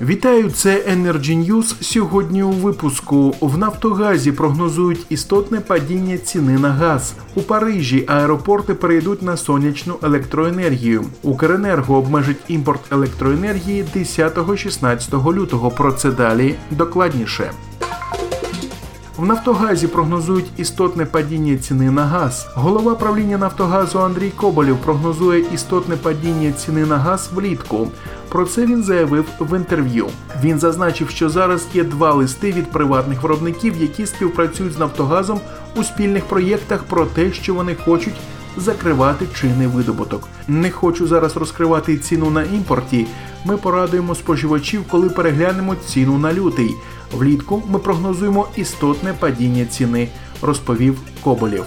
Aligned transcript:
Вітаю, 0.00 0.50
це 0.50 0.84
Energy 0.90 1.50
News. 1.50 1.82
Сьогодні 1.82 2.42
у 2.42 2.50
випуску 2.50 3.34
в 3.40 3.58
Нафтогазі 3.58 4.32
прогнозують 4.32 5.06
істотне 5.08 5.60
падіння 5.60 6.18
ціни 6.18 6.58
на 6.58 6.70
газ. 6.70 7.14
У 7.34 7.42
Парижі 7.42 8.04
аеропорти 8.08 8.74
перейдуть 8.74 9.22
на 9.22 9.36
сонячну 9.36 9.94
електроенергію. 10.02 11.04
Укренерго 11.22 11.96
обмежить 11.96 12.40
імпорт 12.48 12.92
електроенергії 12.92 13.84
10-16 13.96 15.32
лютого. 15.34 15.70
Про 15.70 15.92
це 15.92 16.10
далі 16.10 16.54
докладніше. 16.70 17.50
В 19.16 19.24
Нафтогазі 19.26 19.86
прогнозують 19.86 20.50
істотне 20.56 21.06
падіння 21.06 21.56
ціни 21.56 21.90
на 21.90 22.04
газ. 22.04 22.46
Голова 22.54 22.94
правління 22.94 23.38
Нафтогазу 23.38 23.98
Андрій 23.98 24.30
Коболєв 24.30 24.76
прогнозує 24.76 25.44
істотне 25.54 25.96
падіння 25.96 26.52
ціни 26.52 26.86
на 26.86 26.98
газ 26.98 27.30
влітку. 27.34 27.88
Про 28.28 28.46
це 28.46 28.66
він 28.66 28.82
заявив 28.82 29.24
в 29.40 29.56
інтерв'ю. 29.56 30.06
Він 30.42 30.58
зазначив, 30.58 31.10
що 31.10 31.28
зараз 31.28 31.66
є 31.74 31.84
два 31.84 32.12
листи 32.12 32.52
від 32.52 32.70
приватних 32.70 33.22
виробників, 33.22 33.74
які 33.80 34.06
співпрацюють 34.06 34.72
з 34.72 34.78
Нафтогазом 34.78 35.40
у 35.76 35.84
спільних 35.84 36.24
проєктах 36.24 36.82
про 36.82 37.06
те, 37.06 37.32
що 37.32 37.54
вони 37.54 37.74
хочуть 37.74 38.14
закривати 38.56 39.26
чинний 39.34 39.66
видобуток. 39.66 40.28
Не 40.48 40.70
хочу 40.70 41.06
зараз 41.06 41.36
розкривати 41.36 41.98
ціну 41.98 42.30
на 42.30 42.42
імпорті. 42.42 43.06
Ми 43.44 43.56
порадуємо 43.56 44.14
споживачів, 44.14 44.84
коли 44.90 45.08
переглянемо 45.08 45.74
ціну 45.86 46.18
на 46.18 46.32
лютий. 46.32 46.74
Влітку 47.12 47.62
ми 47.68 47.78
прогнозуємо 47.78 48.48
істотне 48.56 49.14
падіння 49.20 49.64
ціни, 49.64 50.08
розповів 50.42 50.98
Коболєв. 51.22 51.66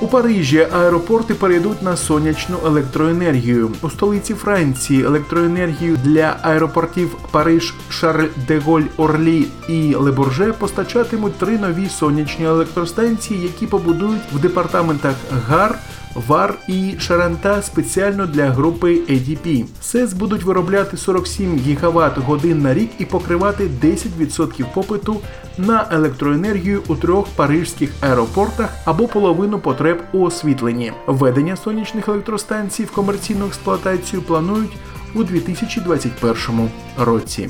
У 0.00 0.06
Парижі 0.06 0.66
аеропорти 0.72 1.34
перейдуть 1.34 1.82
на 1.82 1.96
сонячну 1.96 2.56
електроенергію. 2.66 3.70
У 3.82 3.90
столиці 3.90 4.34
Франції 4.34 5.04
електроенергію 5.04 5.96
для 6.04 6.36
аеропортів 6.42 7.16
Париж, 7.30 7.74
Шарль 7.88 8.28
де 8.48 8.62
Орлі 8.96 9.46
і 9.68 9.94
Лебурже 9.94 10.52
постачатимуть 10.52 11.38
три 11.38 11.58
нові 11.58 11.88
сонячні 11.88 12.44
електростанції, 12.46 13.42
які 13.42 13.66
побудують 13.66 14.22
в 14.32 14.38
департаментах 14.38 15.14
Гар. 15.48 15.78
Вар 16.14 16.54
і 16.68 16.94
Шаранта 16.98 17.62
спеціально 17.62 18.26
для 18.26 18.50
групи 18.50 18.94
ADP. 19.08 19.64
СЕС 19.80 20.12
будуть 20.12 20.42
виробляти 20.42 20.96
47 20.96 21.58
ГВт 21.58 22.18
годин 22.18 22.62
на 22.62 22.74
рік 22.74 22.90
і 22.98 23.04
покривати 23.04 23.70
10% 23.82 24.64
попиту 24.74 25.20
на 25.58 25.86
електроенергію 25.90 26.82
у 26.88 26.96
трьох 26.96 27.26
парижських 27.28 27.90
аеропортах 28.00 28.70
або 28.84 29.08
половину 29.08 29.58
потреб 29.58 30.02
у 30.12 30.18
освітленні. 30.18 30.92
Введення 31.06 31.56
сонячних 31.56 32.08
електростанцій 32.08 32.84
в 32.84 32.90
комерційну 32.90 33.46
експлуатацію 33.46 34.22
планують 34.22 34.76
у 35.14 35.24
2021 35.24 36.70
році. 36.98 37.48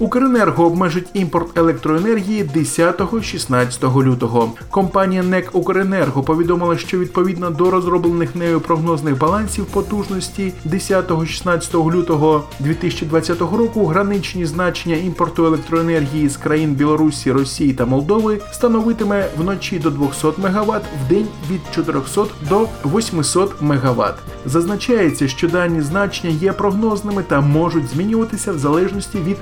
Укренерго 0.00 0.66
обмежить 0.66 1.08
імпорт 1.14 1.58
електроенергії 1.58 2.44
10-16 2.44 4.02
лютого. 4.04 4.52
Компанія 4.70 5.22
НЕК 5.22 5.50
Укренерго 5.52 6.22
повідомила, 6.22 6.78
що 6.78 6.98
відповідно 6.98 7.50
до 7.50 7.70
розроблених 7.70 8.36
нею 8.36 8.60
прогнозних 8.60 9.18
балансів 9.18 9.64
потужності 9.66 10.52
10-16 10.66 11.92
лютого 11.92 12.44
2020 12.60 13.40
року 13.40 13.86
граничні 13.86 14.46
значення 14.46 14.96
імпорту 14.96 15.46
електроенергії 15.46 16.28
з 16.28 16.36
країн 16.36 16.74
Білорусі, 16.74 17.32
Росії 17.32 17.72
та 17.72 17.86
Молдови 17.86 18.40
становитиме 18.52 19.28
вночі 19.38 19.78
до 19.78 19.90
200 19.90 20.26
МВт, 20.26 20.82
в 21.04 21.08
день 21.08 21.26
від 21.50 21.60
400 21.74 22.24
до 22.48 22.68
800 22.84 23.62
МВт. 23.62 24.14
Зазначається, 24.46 25.28
що 25.28 25.48
дані 25.48 25.80
значення 25.80 26.34
є 26.40 26.52
прогнозними 26.52 27.22
та 27.22 27.40
можуть 27.40 27.88
змінюватися 27.88 28.52
в 28.52 28.58
залежності 28.58 29.18
від 29.18 29.36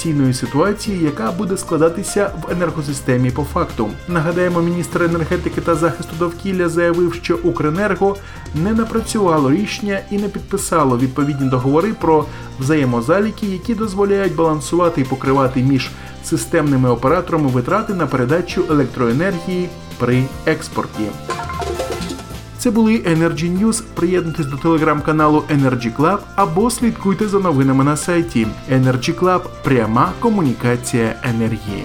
операційної 0.00 0.34
ситуації, 0.34 1.04
яка 1.04 1.32
буде 1.32 1.56
складатися 1.56 2.30
в 2.42 2.52
енергосистемі 2.52 3.30
по 3.30 3.44
факту. 3.44 3.88
Нагадаємо, 4.08 4.62
міністр 4.62 5.02
енергетики 5.02 5.60
та 5.60 5.74
захисту 5.74 6.12
довкілля 6.18 6.68
заявив, 6.68 7.14
що 7.14 7.38
Укренерго 7.42 8.16
не 8.54 8.72
напрацювало 8.72 9.50
рішення 9.50 10.00
і 10.10 10.18
не 10.18 10.28
підписало 10.28 10.98
відповідні 10.98 11.48
договори 11.48 11.92
про 11.92 12.24
взаємозаліки, 12.60 13.46
які 13.46 13.74
дозволяють 13.74 14.34
балансувати 14.34 15.00
і 15.00 15.04
покривати 15.04 15.62
між 15.62 15.90
системними 16.24 16.90
операторами 16.90 17.48
витрати 17.48 17.94
на 17.94 18.06
передачу 18.06 18.64
електроенергії 18.70 19.68
при 19.98 20.24
експорті. 20.46 21.04
Це 22.60 22.70
були 22.70 22.92
Energy 22.92 23.58
News. 23.58 23.82
Приєднуйтесь 23.94 24.46
до 24.46 24.56
телеграм-каналу 24.56 25.44
Energy 25.50 25.96
Club 25.96 26.18
або 26.34 26.70
слідкуйте 26.70 27.28
за 27.28 27.38
новинами 27.38 27.84
на 27.84 27.96
сайті 27.96 28.46
Energy 28.72 29.14
Club. 29.20 29.40
Пряма 29.64 30.12
комунікація 30.20 31.14
енергії. 31.22 31.84